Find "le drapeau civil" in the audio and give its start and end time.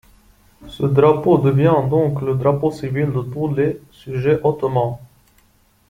2.23-3.11